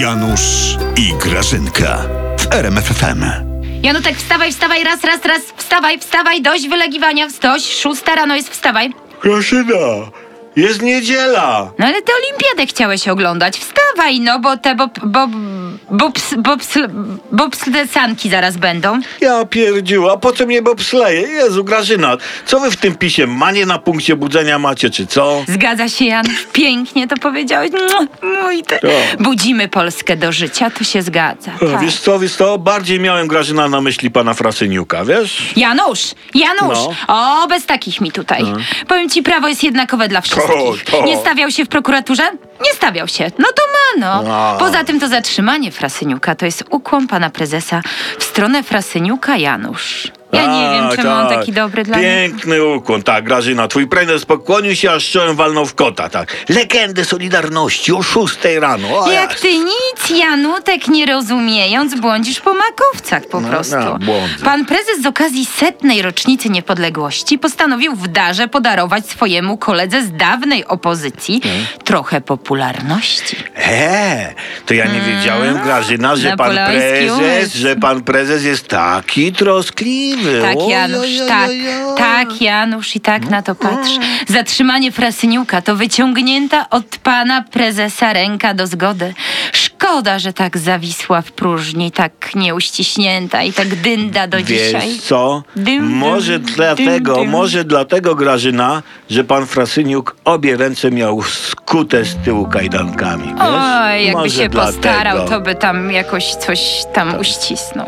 [0.00, 1.98] Janusz i Grażynka
[2.38, 3.24] w RMFFM.
[3.82, 8.92] Janutek, wstawaj, wstawaj, raz, raz, raz, wstawaj, wstawaj, dość wylegiwania, dość, szósta rano jest, wstawaj.
[9.22, 10.10] Grażyna,
[10.56, 11.72] jest niedziela.
[11.78, 13.85] No ale ty olimpiadę chciałeś oglądać, wstawaj,
[14.20, 15.28] no, bo te, bo, bo,
[15.90, 16.78] bo, ps, bo, ps,
[17.32, 19.00] bo ps, te sanki zaraz będą.
[19.20, 21.20] Ja pierdziu, a po co mnie bobsleje?
[21.20, 22.16] Jezu, Grażyna,
[22.46, 25.42] co wy w tym pisie manie na punkcie budzenia macie, czy co?
[25.48, 27.70] Zgadza się, Janusz, pięknie to powiedziałeś.
[28.42, 28.80] Mój te.
[29.20, 31.52] Budzimy Polskę do życia, to się zgadza.
[31.60, 31.80] Tak.
[31.80, 35.52] Wiesz co, wiesz co, bardziej miałem Grażyna na myśli pana Frasyniuka, wiesz?
[35.56, 36.78] Janusz, Janusz!
[37.08, 37.42] No.
[37.42, 38.42] O, bez takich mi tutaj.
[38.88, 40.84] Powiem ci, prawo jest jednakowe dla wszystkich.
[40.90, 41.04] to.
[41.04, 42.22] Nie stawiał się w prokuraturze?
[42.64, 43.30] Nie stawiał się.
[43.38, 44.22] No to ma, no.
[44.22, 44.56] No.
[44.58, 47.80] Poza tym to zatrzymanie Frasyniuka to jest ukłon pana prezesa
[48.18, 50.12] w stronę Frasyniuka Janusz.
[50.32, 51.38] Ja nie wiem, Tak, czemu on tak.
[51.38, 52.06] taki dobry dla mnie.
[52.06, 53.68] Piękny ukłon, tak, Grażyna.
[53.68, 56.36] Twój prezes pokłonił się, aż czołem walnął w kota, tak.
[56.48, 58.98] Legendy Solidarności o szóstej rano.
[58.98, 59.40] O, Jak jas.
[59.40, 63.76] ty nic, Janutek, nie rozumiejąc, błądzisz po makowcach po No, prostu.
[63.76, 64.44] no, błądzę.
[64.44, 70.64] Pan prezes z okazji setnej rocznicy niepodległości postanowił w darze podarować swojemu koledze z dawnej
[70.66, 71.66] opozycji Hmm.
[71.84, 73.36] trochę popularności.
[73.54, 74.34] He,
[74.66, 77.58] to ja nie wiedziałem, Grażyna, że pan prezes, umysł.
[77.58, 80.15] że pan prezes jest taki troskliwy.
[80.42, 81.50] Tak, Janusz, tak,
[81.96, 83.98] tak, Janusz, i tak na to patrz.
[84.28, 89.14] Zatrzymanie Frasyniuka to wyciągnięta od pana prezesa ręka do zgody.
[89.52, 94.88] Szkoda, że tak zawisła w próżni, tak nieuściśnięta i tak dynda do dzisiaj.
[94.88, 95.42] Wiesz co?
[95.56, 97.30] Dym, może dym, dlatego, dym, dym.
[97.30, 103.26] może dlatego, Grażyna, że pan Frasyniuk obie ręce miał skute z tyłu kajdankami.
[103.26, 103.34] Wiesz?
[103.40, 104.76] Oj, jakby Może się dlatego.
[104.76, 106.60] postarał, to by tam jakoś coś
[106.94, 107.86] tam uścisnął.